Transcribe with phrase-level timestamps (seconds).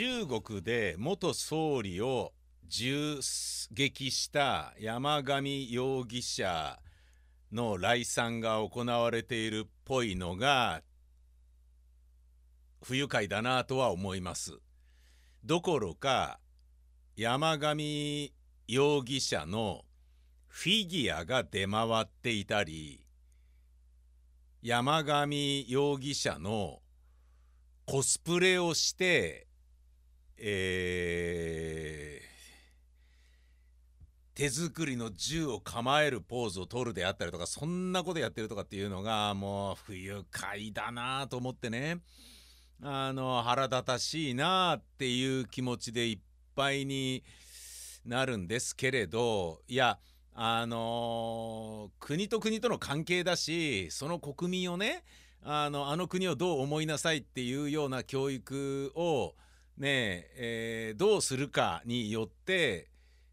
[0.00, 2.32] 中国で元総理を
[2.66, 3.18] 銃
[3.70, 6.78] 撃した山上容疑者
[7.52, 10.80] の来賛が行われているっぽいのが
[12.82, 14.58] 不愉快だなとは思います。
[15.44, 16.40] どころか
[17.14, 18.32] 山上
[18.68, 19.82] 容疑者の
[20.48, 23.04] フィギュアが出回っていたり
[24.62, 26.78] 山上容疑者の
[27.84, 29.49] コスプレをして
[30.42, 41.98] えー、手作りの銃を構えるポーズを取るであったりとかそんなことやってるとかっていうのがもう不愉快だなと思ってね。
[42.82, 46.18] あの腹立たしいなっていう気持ちでいっ
[46.56, 47.22] ぱいに
[48.06, 49.98] なるんですけれどいや
[50.34, 55.04] あのー、国と国との関係だしその国民をね
[55.42, 59.34] あのあの国をどう思いなさいっていうような教育を
[59.80, 62.88] ねえー、どうするかによって、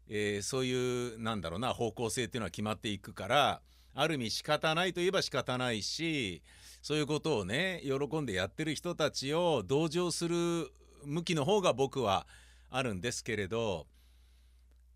[0.08, 3.60] えー、そういうなんだろうな方向性っていうのは決まっていくから
[3.94, 6.42] ある意味仕方ないといえば仕方ないし
[6.80, 10.70] そういうことをね喜んでやってる人たちを同情する
[11.04, 12.26] 向きの方が僕は
[12.70, 13.86] あるんですけれど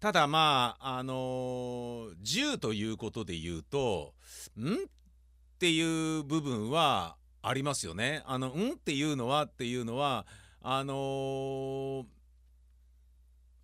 [0.01, 4.15] ただまああのー、銃ということで言うと
[4.59, 4.77] んっ
[5.59, 8.23] ていう部分はありますよね。
[8.27, 10.27] あのんっていうのはっていうのは
[10.65, 12.05] あのー、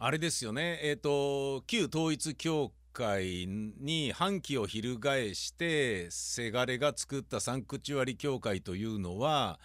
[0.01, 0.81] あれですよね。
[0.83, 9.61] えっ、ー、と旧統一教会に反旗を翻してせがれが作ったサンクチュアリ教会というのは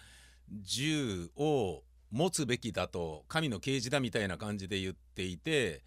[0.48, 1.82] 銃を
[2.12, 5.82] 持つべきだと神の啓示だみたいな感じで言っていて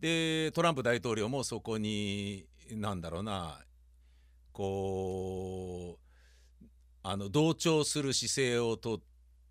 [0.00, 3.58] でトランプ大統領もそこに何だろうな
[4.52, 5.98] こ
[6.62, 6.66] う
[7.02, 9.00] あの同調する姿勢をとっ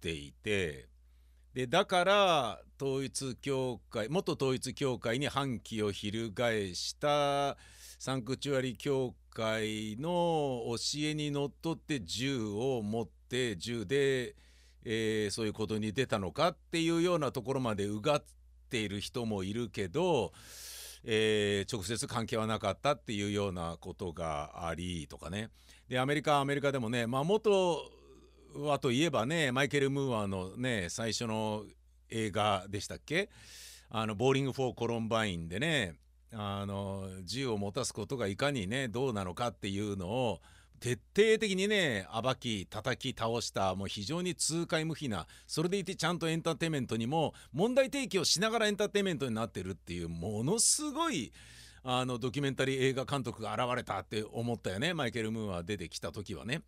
[0.02, 0.91] ていて
[1.54, 7.58] でだから統一教会元統一教会に反旗を翻した
[8.00, 14.36] サンクチュアリ教会の教えにのっとって銃を持って銃で、
[14.86, 18.24] えー、そういうことに出たのかっていうようなところまでうがっ
[18.70, 20.32] ている人もいるけど、
[21.04, 25.50] えー、直接関係はなかったっていうようなことがありとかね。
[25.90, 27.84] でアメリカアメリカでもね、まあ、元
[28.56, 31.64] はといえばねマイケル・ムーアのね最初の
[32.10, 33.30] 映画でしたっけ？
[33.90, 35.96] あのボーリング・フォー・コロンバインでね
[36.34, 40.42] あの銃を持たすことがいかにねどうなのかっていうのを
[40.80, 51.32] 徹底的にね暴き叩き倒したもう非常に痛快無比なそれでいてちゃんとエンターテインメントにも問題提起をしながらエンターテインメントになってるっていうものすごい
[51.84, 56.62] あのドキュメンタリー映画監督が現れたって思ったよねマイケル・ムーア出てきた時はね。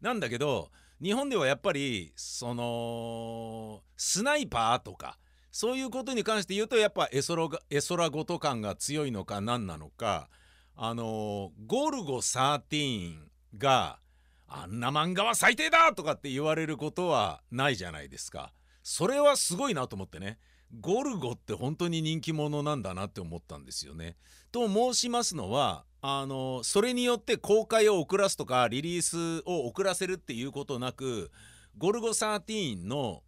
[0.00, 0.70] なんだけど
[1.02, 5.18] 日本ではやっぱりそのスナイパーとか
[5.50, 10.28] そういうことに関して言うとやっぱ絵空絵空ごと感が強いのか何なのか
[10.76, 13.16] あのゴルゴ13
[13.56, 13.98] が
[14.46, 18.52] あんな漫画は最低だとかって言われることはないじゃないですか。
[18.82, 20.38] それはすごいなと思ってね。
[20.80, 24.16] ゴルゴって本当に人気者なんだなって思ったんですよね。
[24.50, 31.30] と申しますのはあのそれによって公開を遅らすとかリリースを遅らせるっていうことなく
[31.76, 33.24] 「ゴルゴ13」の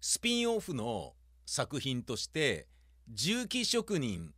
[0.00, 1.14] スピンオフの
[1.46, 2.66] 作品として
[3.08, 4.34] 重機職人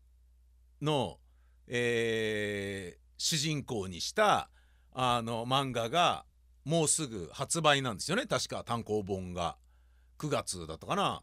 [0.82, 1.18] の、
[1.66, 4.50] えー、主人公にした
[4.92, 6.26] あの漫画が
[6.64, 9.56] もうすぐ発売なんですよね確か単行本が
[10.18, 11.22] 9月だったかな。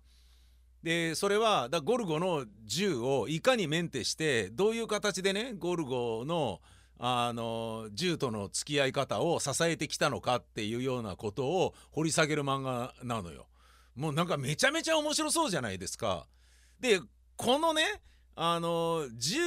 [0.84, 6.62] でそれはだゴルゴの銃をいかにメンテしてどういう形でねゴルゴの
[7.02, 13.48] あの銃との付き合い方を支えてきたのかっていうようなことを掘り下げる漫画なのよ。
[13.96, 16.28] もうなんかめちゃめちゃ面白そうじゃないですか。
[16.80, 17.00] で
[17.38, 18.02] このね
[18.36, 19.40] あの銃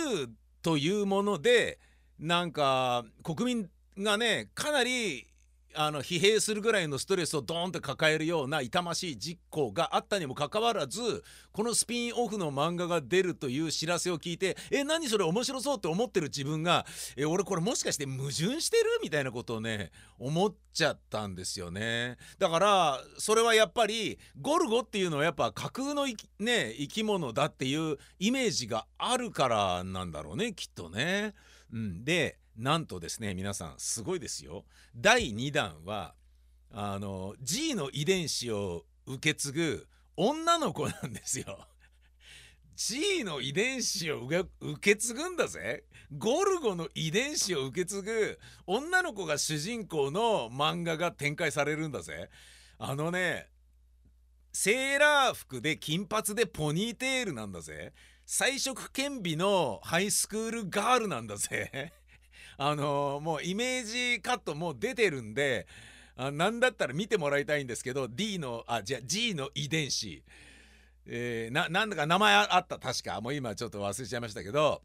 [0.63, 1.79] というもので
[2.19, 5.27] なんか国民がねかなり
[5.75, 16.87] あの疲弊するぐらいのストレスをドーンと抱えるような痛ましい実行があったにもかかわらずこのスピンオフの漫画が出るという知らせを聞いてえ何それ面白そうって思ってる自分が
[17.17, 26.07] え俺これもしかして矛盾してるみたいなことをね思っちゃったんですよねだからそれはやっぱりゴルゴっていうのはやっぱ架空の
[26.39, 31.35] ね生き物だっていうイメージがあるからなんだろうねきっとね。
[31.73, 34.65] うん、でなんとですね皆さんすごいですよ。
[34.95, 36.15] 第2弾は
[36.71, 41.67] あの G の遺伝子を受け継ぐ女の子なんですよ。
[42.75, 44.47] G の遺伝子を受
[44.81, 45.85] け継ぐんだぜ。
[46.17, 52.29] ゴルゴの遺伝子を受け継ぐ女の子が主人公の漫画が展開されるんだぜ。
[52.79, 53.49] あのね
[54.53, 57.93] セーラー服で金髪でポニーテールなんだぜ。
[58.27, 61.93] 彩色兼備のハイスクールガールなんだぜ。
[62.57, 65.67] あのー、もうイメージカットもう出てるんで
[66.17, 70.23] あなんだったら見てもらいたいんですけど D のあじゃあ G の遺伝子。
[71.05, 72.79] えー、ななんだか名前あった。
[72.79, 73.21] 確か。
[73.21, 74.83] もう今ちょっと忘れちゃいましたけど。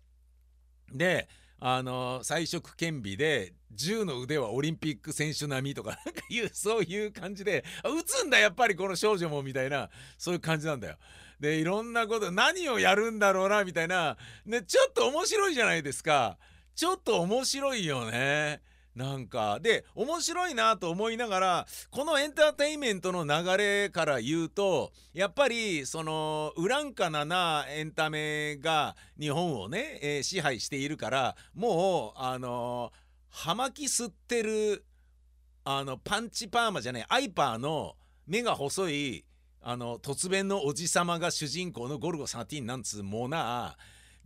[0.92, 1.28] で
[1.60, 10.98] あの彩色兼備で銃の腕はオリンピック選手並みとか なんかいうそういう感じで撃つんだやっぱりこの少女もみたいなそういう感じなんだよ。
[11.40, 16.38] でいろんなこと何をやるんだろうなみたいな、ね、ちょっと面白いじゃないですか。
[16.78, 18.62] ちょっと面白いよね。
[18.94, 32.92] なんかで面白いなと思いながらこのエンターテインメントの流れから言うとやっぱりそのウランカナなエンタメが日本をね、えー、支配しているからもうあの
[33.30, 34.84] 葉巻吸ってる
[35.64, 37.96] あのパンチパーマじゃないアイパーの
[38.28, 39.26] 目が細い
[39.62, 43.78] あの突然のおじさまが主人公のゴルゴ13なんつうもな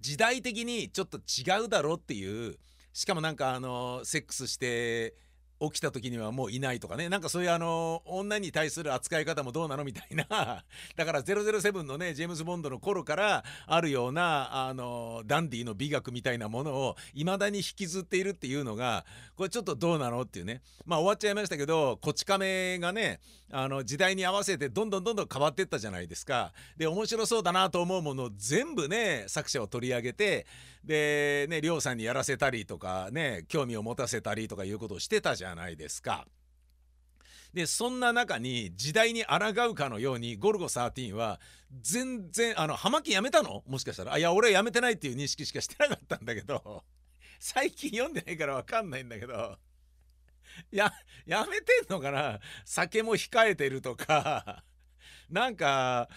[0.01, 2.57] 時代的にちょっと違うだろっていう。
[2.93, 5.15] しかもなんかあのセックスして
[5.61, 7.07] 起きた時にはもういないとかね。
[7.07, 10.25] なんかそういうあの女に対する扱い方もどうなのみたいな。
[10.95, 19.05] だから007のねジェームズ・ボンドの頃からあるようなあのダンディの美学みたいなものを未だに引きずっているっていうのが
[19.35, 20.61] これちょっとどうなのっていうね。
[20.85, 23.19] まあ終わっちゃいましたけどこち亀がね
[23.51, 26.53] あの時代に合わせてどんどんどんどん変わっていったじゃないですか。
[26.77, 30.47] で面白そうだなと思うものを全部ね作者を取り上げて
[30.83, 36.25] でね亮さんにやらせたりとかね興味を持たせたりとかいうことをしてたじゃないですか。
[37.53, 41.39] でそんな中に時代に抗うかのようにゴルゴ13は
[41.81, 43.63] 全然あの葉巻やめたの？
[43.67, 44.13] もしかしたら。
[44.13, 46.83] あいや俺やめてないっていう認識しかしてなかったんだけど
[47.39, 49.57] 最近読んでないから分かんないんだけど
[50.71, 50.93] や
[51.25, 52.39] やめてんのかな？
[52.65, 54.63] 酒も控えてるとか。
[55.29, 56.09] なんか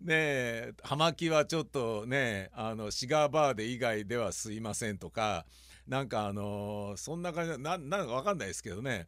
[0.00, 5.44] ねえ葉巻はちょっとねあのシガーバーで以外ではすいませんとか
[5.88, 9.06] なんかあのそんな感じななんか分かんないですけどね。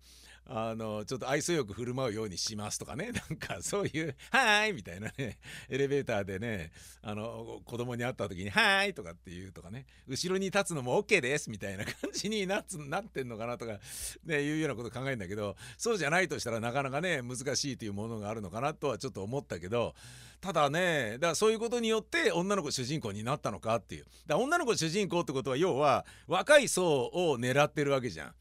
[0.53, 3.13] あのちょっと愛想よく振る舞うようにしますとかね。
[3.31, 5.39] なんかそういう「はーい」みたいなね。
[5.69, 9.87] エレベーターでねあの子供に会った時に「はーい」とかっていうとかね。
[10.09, 13.79] 後ろに立つのも OK ですみたいな感じにな なってんのかなとか、
[14.25, 19.95] ね、いうようなこと考えるんだけどそうじゃないとしたらなかなかね難しいというものがあるのかなとはちょっと思ったけど
[20.41, 24.07] ただねだからそういうことによって女の子主人公になったのかっていう。
[24.27, 28.35] だ女の子主人公ってことは要は若い層を狙ってるわけじゃん。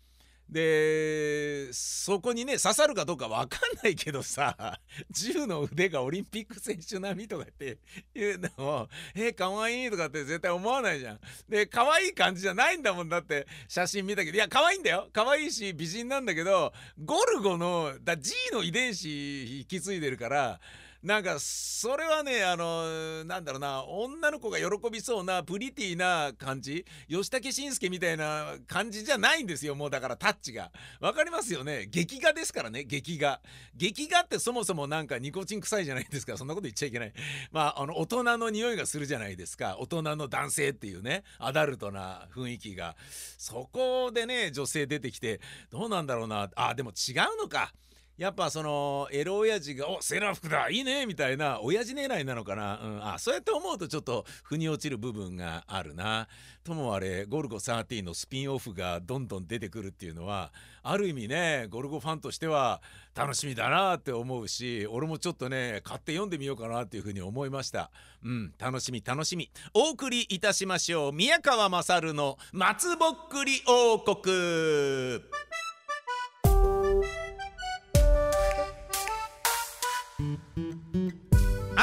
[0.49, 4.79] でそこにね刺さるかどうか分かんないけどさ
[5.11, 7.77] 銃の腕がオリンピック選手並みとかって
[8.15, 11.19] いうのを「えかわいい」とかって絶対思わないじゃん。
[11.47, 20.59] で可愛い感じじゃないんだもんだって写真見たけどいや可愛いんだよ可愛いし美人なんだけどゴルゴのだ G の遺伝子引き継いでるから
[21.01, 26.85] なんかそれはねあのなんだろうな女の子が喜びそうなプリティな感じ？
[27.07, 30.71] 吉武慎介みたいな感じじゃないんですよもうだからタッチが。
[30.99, 31.87] わかりますよね？
[31.89, 33.39] 劇画ですからね劇画。
[33.75, 36.35] 劇画ってそもそもなんかニコチン臭いじゃないですか。
[36.35, 37.13] そんなこと言っちゃいけない。
[37.51, 39.77] まああの大人の匂いがするじゃないですか。
[39.79, 42.97] 大人の男性っていうねアダルトな雰囲気が。
[43.37, 45.39] そこでね女性出てきて
[45.71, 46.49] どうなんだろうな。
[46.57, 47.71] あでも違うのか。
[48.19, 56.27] やっぱそのエロ親父が「おセーラー服だいいね」みたいな親父狙いなのかな、うん、あそうやって思うとちょっと腑に落ちる部分があるな。
[56.65, 60.51] ともあれゴルゴ13のスピンオフがどんどん出てくるっていうのは
[60.83, 62.81] ある意味ねゴルゴファンとしては
[63.15, 67.89] 楽しみだなって思うし俺もちょっとね買って読んでみようかなっていうふうに思いました。
[68.21, 69.49] うん楽しみ楽しみ。
[69.73, 71.13] お送りいたしましょう。
[71.13, 75.48] 宮川勝の松ぼっくり王国。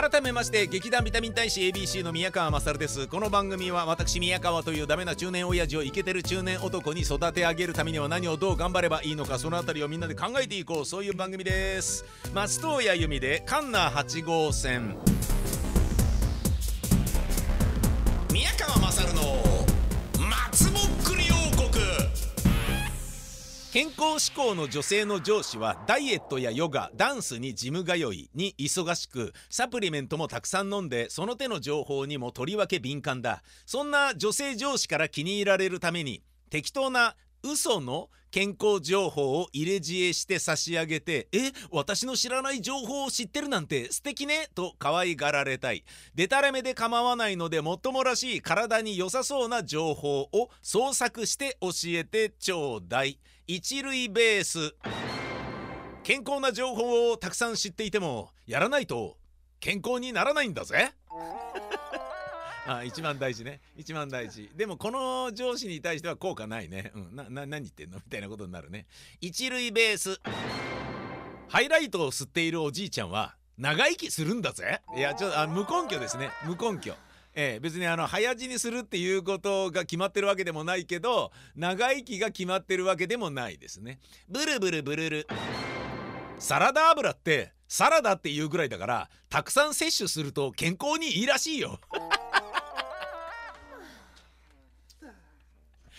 [0.09, 3.09] 改めまして劇団ビタミン大使 ABC の宮川勝です。
[3.09, 10.85] この番組は私宮川というダメな中年親父をイケてる中年男に育て上げるためには何をどう頑張ればいいのかそのあたりをみんなで考えていこう。
[10.85, 12.05] そういう番組です。
[12.33, 14.97] 松任谷由実でカンナ8号線。
[18.33, 19.13] 宮川勝
[23.77, 33.43] 健康志向の女性の上司はダイエットやヨガダンスにジム通いに忙しくサプリメントもたくさん飲んでその手の情報にもとりわけ敏感だ。
[33.67, 37.17] そんな女性上司から気に入られるために適当な
[37.47, 45.85] 嘘の健康情報を入れ知恵して差し上げて「え私の知らない情報を知ってるなんて素敵ね」と可愛がられたい。
[46.15, 53.21] でたらめで構わないのでもっともらしい体に良さそうな情報を創作して教えてちょうだい。
[53.47, 54.75] 一塁ベース。
[56.03, 59.17] 健康な情報をたくさん知っていてもやらないと
[59.61, 60.93] 健康にならないんだぜ。
[62.67, 63.61] あ一番大事ね。
[63.77, 64.51] 一番大事。
[64.57, 66.93] でもこの上司に対しては効果ないね。
[66.95, 67.17] うん。
[67.17, 67.97] なな何言ってんの？
[67.97, 68.87] みたいなことになるね。
[69.21, 70.21] 一塁ベース。
[71.49, 74.81] ハイライトを吸っているおじいちゃんは長生きするんだぜ。
[74.97, 76.31] いやちょっとあ無根拠ですね。
[76.45, 76.95] 無根拠。
[77.39, 84.01] えー、別にあの早死にするっていうことが決まってるわけでもないけど長生きが決まってるわけでもないですね。
[84.29, 85.27] ブルブルブルル。
[86.39, 91.79] サラダ油ってサラダっていうぐらいだからたくさん摂取すると健康にいいらしいよ。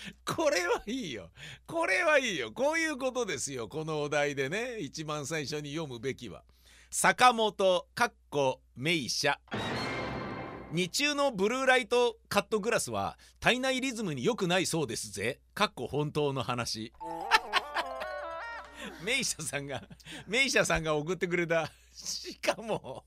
[0.25, 1.31] これはいいよ。
[1.65, 2.51] これはいいよ。
[2.51, 3.67] こういうことですよ。
[3.67, 4.79] このお題でね。
[4.79, 6.43] 一番最初に読むべきは。
[6.89, 9.37] 坂本かっこ名車
[10.71, 15.39] 日中のブルーライトカットグラスは体内リズムに良くないそうですぜ。
[15.53, 16.93] かっこ本当の話。
[19.03, 19.83] 名車さんが
[20.27, 21.71] 名車さんが送ってくれた。
[21.93, 23.03] しかも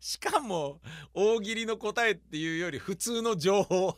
[0.00, 0.80] しかも
[1.14, 3.96] 大喜利の答えっていうより普通の情報。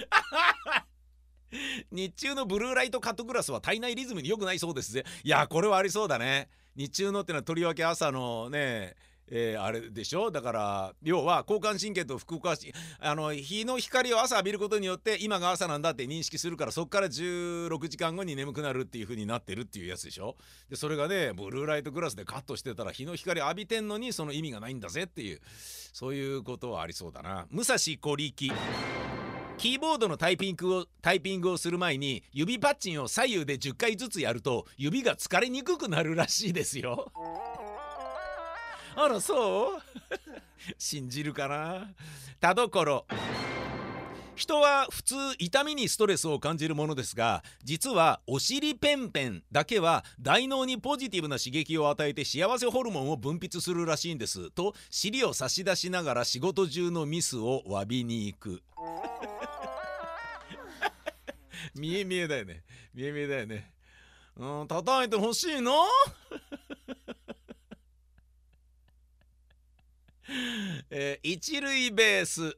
[1.90, 5.04] 日中のブルーライトカットグラスは体内リズムに良くないそうですぜ。
[5.24, 6.48] いやこれはありそうだね。
[6.76, 8.94] 日中のってのはとりわけ朝のね
[9.30, 10.30] えー、あれでしょ？
[10.30, 20.36] だから要は交感神経と副交感神あの日の光を朝浴びることによって今が朝なんだって認識するからそこから16時間後に眠くなるっていう風になってるっていうやつでしょ？
[20.70, 25.40] でそれがねブルーライトグラスでカットしてたら日の光浴びてんのにその意味がないんだぜっていう
[25.92, 27.46] そういうことはありそうだな。
[27.50, 28.50] 武蔵小力。
[29.58, 37.10] キーボードのタイピングをタイピングをする前に指パッチンを左右で10回ずつやると指が疲れにくくなるらしいですよ。
[38.94, 39.80] あらそう？
[40.78, 41.90] 信じるかな？
[42.40, 43.04] 田所。
[44.38, 58.62] 人は普通痛みにストレスを感じるものですが実はお尻ペンペンだけは大脳にポジティブな刺激を与えて幸せホルモンを分泌するらしいんですと尻を差し出しながら仕事中のミスを詫びに行く。
[61.74, 62.62] 見え見えだよね。
[62.94, 63.72] 見え見えだよね。
[64.36, 65.82] うん叩いてほしいの？
[70.90, 72.56] えー、一塁ベース。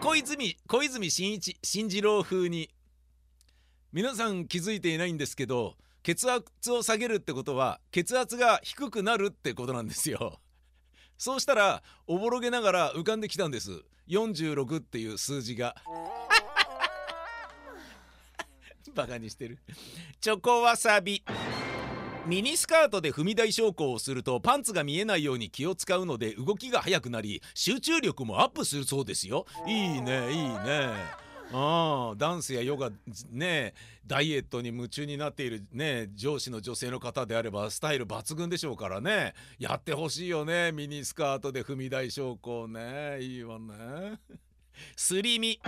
[0.00, 2.70] 小泉小泉進一進次郎風に。
[3.92, 10.40] 皆さん気づいていないんですけど血圧を下げるってことは血圧が低くなるってことなんですよ。
[11.18, 13.82] そうしたらおぼろげながら浮かんできたんです。
[14.08, 15.76] 46っていう数字が。
[18.94, 19.58] バカにしてる。
[20.18, 21.22] チョコわさび
[22.30, 29.46] ミニスカートで踏み台昇降をするとパンツが見えないように気を使うので動きが速くなり集中力もアップするそうですよ。
[29.66, 30.90] いいねいいね。
[31.52, 32.90] あダンスやヨガ
[33.32, 33.74] ね
[34.06, 39.34] ダイエットに夢中になっているね上司の女性の方であればスタイル抜群でしょうからね。
[39.58, 43.20] やってほしいよねミニスカートで踏み台昇降ね。
[43.20, 44.20] いいわね。
[44.94, 45.58] すり身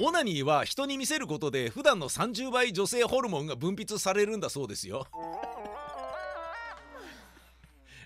[0.00, 5.06] オナニーは人に見せることで普段の30倍女性ホルモンが分泌されるんだそうですよ。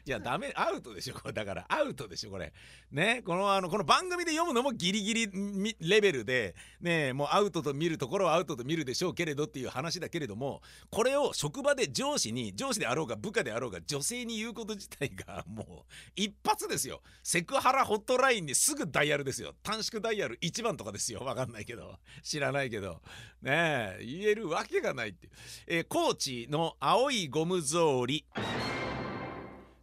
[0.08, 1.34] いやダメアウトでしょこれ。
[1.34, 2.50] だからアウトでしょこれ。
[2.90, 17.02] ねこのあのこの番組で読むのもギリギリレベルでねもうアウトと見るところはアウトと見るでしょうけれどっていう話だけれどもこれを職場で上司に上司であろうが部下であろうが女性に言うこと自体がもう一発ですよ。
[17.22, 19.52] セクハラホットラインにすぐダイヤルですよ。
[19.62, 21.20] 短縮ダイヤル1番とかですよ。
[21.20, 21.98] わかんないけど。
[22.22, 23.02] 知らないけど。
[23.42, 25.28] ねえ言えるわけがないって、
[25.66, 28.24] えー、コーチの青いゴム草履。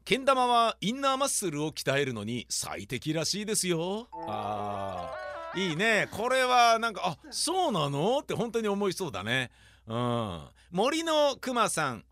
[0.05, 4.07] けん玉はインナーマッスルを鍛えるのに最適らしいですよ。
[4.27, 5.11] あ
[5.55, 6.07] いいね。
[6.11, 8.19] これはなんかあそうなの？
[8.19, 9.49] って本当に思いそうだね。
[9.87, 10.41] うん。
[10.69, 12.05] 森のくまさん。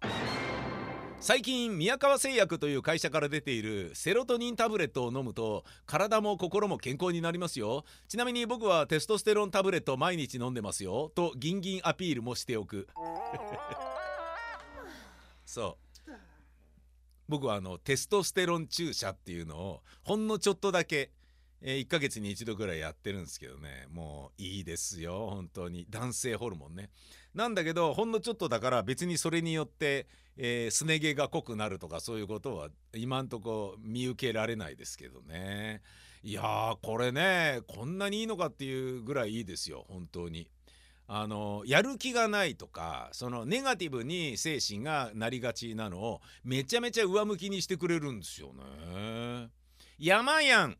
[1.19, 7.85] 最近宮川製薬という会社から出ているセロトニンタブレットを飲むと体も心も健康になりますよ。
[8.07, 11.11] ちなみに僕はテストステロンタブレット毎日飲んでますよ。
[11.13, 12.87] とギンギンアピールもしておく。
[15.45, 15.82] そう。
[17.27, 21.11] 僕はあのテストステロン注射っていうのをほんのちょっとだけ、
[21.61, 23.87] えー、1ヶ月に1度ぐらいやってるんですけどね。
[23.91, 25.85] もういいですよ本当に。
[25.89, 26.89] 男性ホルモンね。
[27.33, 35.81] なんだけどほんのちょっとだから別にそれによって、えー、すね毛が濃くなるとかそういうことは今んとこ見受けられないですけどね。
[36.23, 40.49] いやーこれねこんなにいいのかっていうぐらいいいですよ本当に。
[41.07, 49.49] あのやる気がないとかそのネガティブに精神がなりがちなのをめちゃめちゃ上向きにしてくれるんですよね。
[49.99, 50.77] 山やん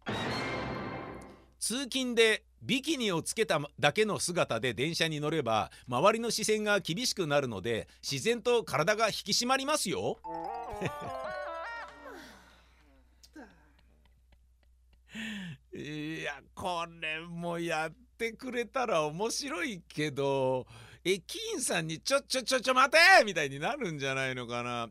[1.60, 10.18] 通勤でビキニをつけただけの姿で電車に乗れば周りの視線が厳しくなるので自然と体が引き締まりますよ。
[15.76, 20.66] いやこれもやってくれたら面白いけど
[21.04, 24.90] 駅員さんに「ちょちょちょちょ待て!」みたいになるんじゃないのかな。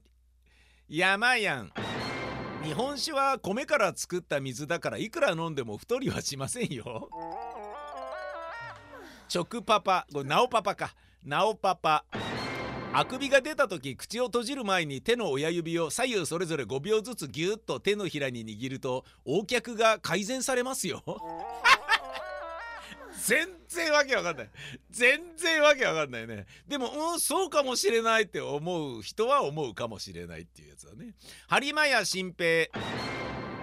[0.89, 1.73] 山やん。
[2.63, 7.09] 日本酒は米から作った水だからいくら飲んでも太りはしませんよ。
[9.35, 10.07] 直パパ。
[10.13, 10.95] これナオパパか。
[11.25, 12.05] ナオパパ。
[12.95, 21.03] あくびが出た時口を閉じる前に手の親指を左右それぞれ5秒ずつギュッと手のひらに握ると横脚が改善されますよ。
[23.25, 24.51] 全然わけわかんない。
[24.91, 26.47] 全然わけわかんないね。
[26.67, 31.15] でもうんそうかもしれないって思う人は思うかもしれないっていうやつだね。
[31.49, 32.69] 播磨屋新平。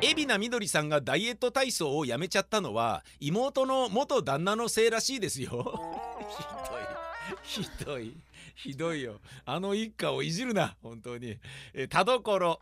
[0.01, 5.51] 海老名みどりさんがダイエット体操をやめちゃったのは妹の元旦那のせいらしいですよ。
[7.43, 7.65] ひどい。
[7.65, 8.17] ひどい。
[8.55, 9.19] ひどいよ。
[9.45, 11.37] あの一家をいじるな本当に。
[11.73, 12.59] え田所。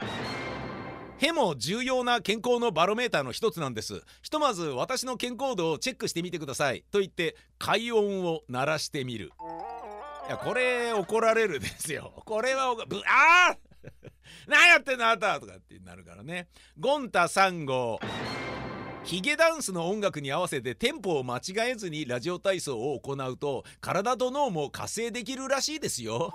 [1.19, 4.03] へも重要な健康のバロメーターの一つなんです。
[4.21, 6.83] ひとまず私の健康度をチェックしてみてください。
[6.91, 9.31] と言って快音を鳴らしてみる。
[10.27, 12.13] いやこれ怒られるですよ。
[12.25, 13.57] これはぶあー！
[14.47, 15.39] 何やってんのあなた！
[15.39, 16.49] とかってなるからね。
[16.79, 17.99] ゴンタ3号
[19.03, 26.33] ヒゲダンスの音楽に合わせてテンポを間違えずにラジオ体操を行うと体と脳も活性できるらしいですよ。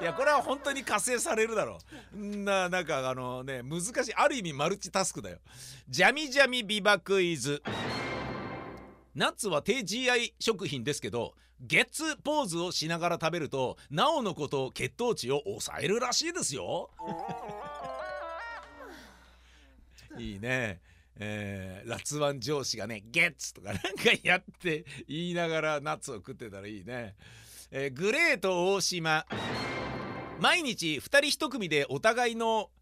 [0.00, 1.78] いやこれは本当に活性されるだろ
[2.14, 2.18] う。
[2.18, 4.14] んななんかあのね難しい。
[4.14, 5.38] ある意味マルチタスクだよ。
[5.88, 7.62] ジャミジャミビバクイズ。
[9.14, 16.90] ナッツは低 GI 食品ですけどゲッツポーズをしながら食べるとなおのこと血糖値を抑えるらしいですよ。
[20.18, 20.80] いいね。
[21.18, 23.88] えー、ラツワン上司がねゲッツとかなんか
[24.22, 27.14] やって言いながらナッツを食ってたらいいね、
[27.70, 29.24] えー、グレート大島
[30.40, 32.70] 毎日2人1組でお互いの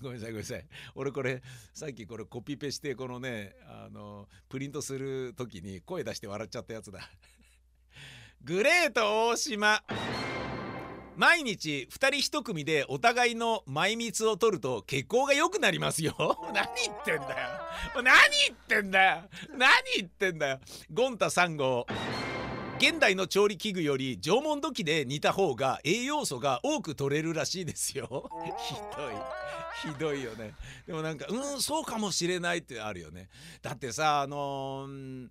[0.00, 0.66] ごめんなさいごめんなさい。
[0.94, 7.10] 俺これさっきこれコピペしてこのねあのプリントする時に声出して笑っちゃったやつだ。
[8.42, 9.82] グレート大島。
[11.16, 16.14] 毎日2人1組でお互いの前蜜を取ると血行が良くなりますよ。
[16.54, 17.48] 何言ってんだよ。
[18.02, 18.14] 何
[18.46, 19.28] 言ってんだよ。
[19.50, 20.60] 何言ってんだよ。
[20.90, 21.86] ゴンタ3号
[22.80, 28.30] 現代の調理器具より縄文土器で煮た方が栄養素が多く取れるらしいですよ。
[28.66, 29.92] ひどい。
[29.92, 30.54] ひどいよね。
[30.86, 33.28] でもなんかうんそうかもしれないってあるよね。
[33.60, 35.28] だってさあのー、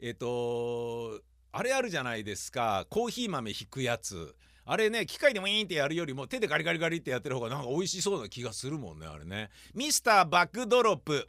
[0.00, 1.20] えっ、と
[1.52, 2.84] あれあるじゃないですか。
[2.90, 4.34] コーヒー豆引くやつ。
[4.64, 9.50] あれね機械でもいいってやるよりも手でガリガリガリってやってる方がなんか美味しそうな気がするもんねあれね。
[9.72, 11.24] ミスターバックドロップ。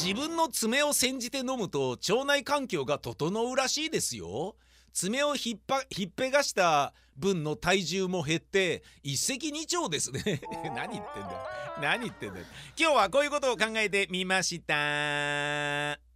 [0.00, 4.54] 自分の爪を煎じて飲むと腸内環境が整うらしいですよ
[4.92, 10.40] 爪をひっぱひっぺがした分の体重も減って一石二鳥ですね。
[10.74, 11.30] 何言ってんだ。
[11.30, 11.38] よ
[11.80, 12.40] 何言ってんだ。
[12.40, 12.46] よ
[12.78, 16.07] 今日はこういうことを考えてみました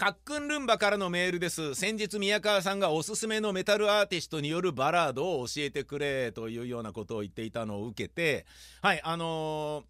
[0.00, 1.74] かっくんルンバからのメールです。
[1.74, 8.46] 先日宮川さんがおすすめのメタルアーティストによるバラードを教えてくれというようなことを言っていたのを受けて
[8.80, 9.84] はいあの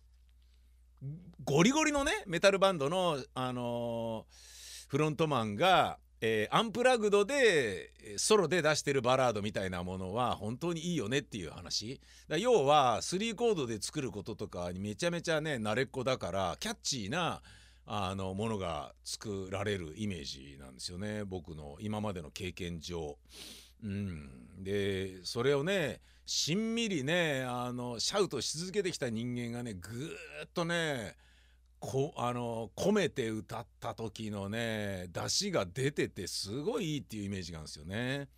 [1.04, 1.06] ー、
[1.44, 11.98] ゴリゴリのねメタルバンドのあのー、フロントマンがえー、アンプラグドでソロで出してるバラードみたいなものは本当にいいよねっていう話。
[12.28, 17.40] だ要は3コードで作ることとかにめちゃめちゃね慣れっこだからキャッチーな
[17.92, 23.18] あのものが作られるイメージなんですよね僕の今までの経験上。
[23.82, 31.16] うん、でそれをねしんみりねあのシャウトし続けてきた人間がねぐーっとね
[31.80, 38.28] こあの込めて歌った時のね出汁が出ててすごいいいっていうイメージがあるんですよね。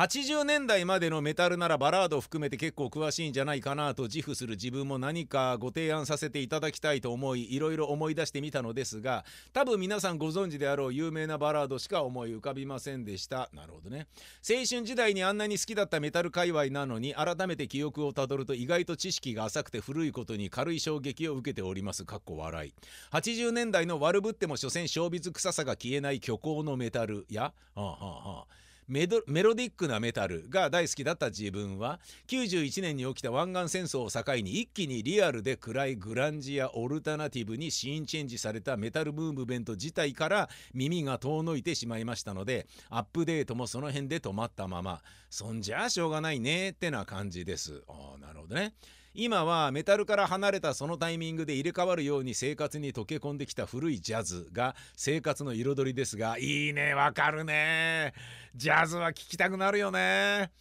[0.00, 13.50] 80年代までのメタルならバラードを含めて結構詳しいんじゃないかなと自負する自分も何かご提案させていただきたいと思いいろいろ思い出してみたのですが多分皆さんご存知であろう有名なバラードしか思い浮かびませんでした。
[13.52, 14.06] なるほどね。
[14.38, 22.06] 青春時代にあんなに好きだったメタル界隈なのに改めて記憶をたどると意外と知識が浅くて古いことに軽い衝撃を受けております。
[22.06, 22.72] かっこ笑い。
[23.12, 28.60] 80年代の悪ぶっても所詮ショービズ臭さが消えない虚構のメタルやはあはあ。
[28.90, 29.22] メロ
[29.54, 47.84] ディックなメタルが大好きだった自分は91年に起きた湾岸戦争を境に一気にリアルで暗いグランジやオルタナティブにシーンチェンジされたメタルムーブメント自体から耳が遠のいてしまいましたのでアップデートもその辺で止まったままそんじゃあしょうがないねってな感じです。
[47.86, 48.74] あなるほどね。
[49.12, 58.14] 今はメタルから離れたそのタイミングで入れ替わるように生活に溶け込んできた古いジャズが生活の彩りですがいいねわかるね。
[58.54, 60.52] ジャズは聴きたくなるよね。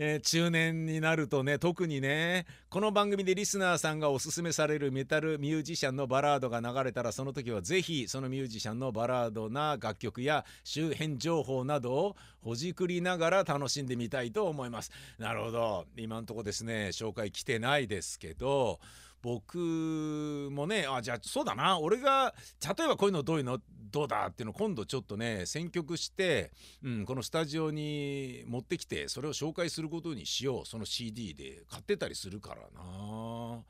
[0.00, 14.92] えー、中年になるとね特にねこの番組でリスナーさんがおすすめされるメタルミュージシャンのバラードが流れたらその時はぜひそのミュージシャンのバラードな楽曲や周辺情報などをほじくりながら楽しんでみたいと思います。
[15.18, 15.86] なるほど。
[15.96, 18.78] 今んとこですね紹介来てないですけど
[19.22, 21.78] 僕もねあじゃあそうだな。
[21.78, 23.58] 俺が例えばこういうのどういうの？
[23.90, 24.26] どうだ？
[24.26, 26.52] っていうのを今度ちょっとね選曲して、
[26.84, 30.66] うん、このスタジオに持ってきてそれを紹介することにしよう。
[30.66, 33.62] その CD で買ってたりするからな。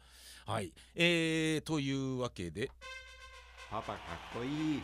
[0.46, 0.72] はい。
[0.94, 2.70] えー、というわけで。
[3.70, 3.98] パパかっ
[4.34, 4.82] こいい。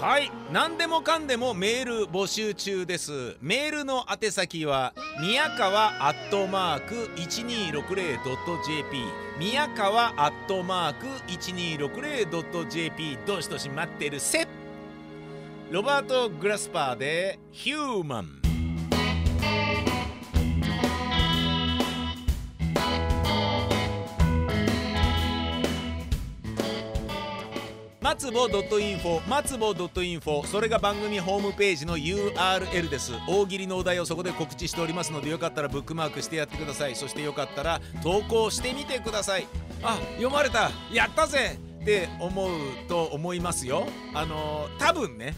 [0.00, 0.30] はい。
[0.52, 3.36] 何でもかんでもメール募集中です。
[3.40, 9.02] メールの宛先は宮川アットマーク 1260.jp
[9.40, 14.46] 宮川アットマーク 1260.jp どしどし待ってるせ。
[15.72, 18.40] ロバート・グラスパーで「ヒューマン」
[28.20, 33.12] 松ぼ .info 松ぼ .info それが番組ホームページの URL です。
[33.28, 36.96] 大喜利のお題をそこで告知しておりますのでよかったらブックマークしてやってください。
[36.96, 39.46] そしてよかったら投稿してみてください。
[39.84, 40.72] あ読まれた。
[40.92, 41.60] やったぜ。
[41.80, 43.86] って思うと思いますよ。
[44.12, 45.36] あの多分ね。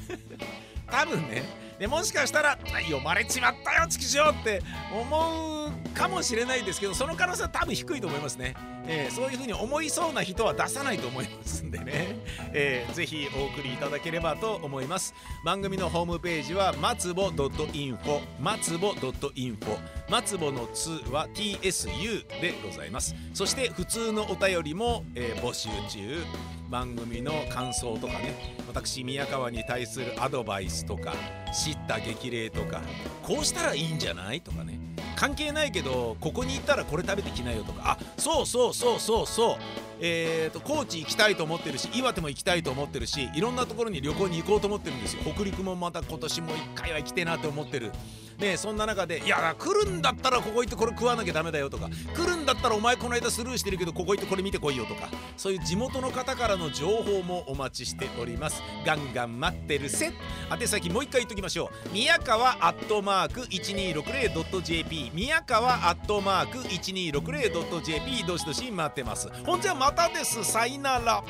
[0.90, 1.42] 多分ね。
[1.80, 4.60] でもしかしたら読まれちまったよチキショーって
[4.92, 8.54] 思うかもしれないですけどその可能性は多分低いと思いますね、
[8.86, 12.18] えー、そういうふうに思いそうな人は出さないと思いますんでね、
[12.52, 15.14] えー、ぜひお送りいただければと思います。
[15.42, 19.78] 番組のホームページは松ぼ .info 松ぼ .info
[20.10, 23.14] 松ぼの2は TSU でございます。
[23.32, 26.59] そして普通のお便りも、えー、募集中。
[26.70, 31.14] 番組の感想とかね私宮川に対するアドバイスとか
[31.52, 32.80] 知った激励とか
[33.22, 34.78] こうしたらいいんじゃないとかね
[35.16, 39.56] 関係ないけどここに行ったらこれ食べてきなよとかあそうそうそうそうそう
[40.02, 45.22] えーと、高知行きたいと思ってるし岩手も行きたいと思ってるしいろんなところに旅行に行こうと思ってるんですよ。
[45.22, 47.92] 北陸もまた今年も1回は行きてえなと思ってる。
[48.40, 58.62] ねそんな中でいや来るんだったらここ行ってこれ食わなきゃダメだよとか来るんだったらお前この間スルーしてるけどここ行ってこれ見てこいよとかそういう地元の方からの情報もお待ちしております。
[58.84, 60.12] ガンガン待ってるせ
[60.50, 61.92] 宛先もう一回言っときましょう。
[61.92, 69.28] 宮川アットマーク 1260.jp 宮川アットマーク 1260.jp どしどし待ってます。
[69.44, 70.44] ほんじゃまたです。
[70.44, 71.22] さいなら。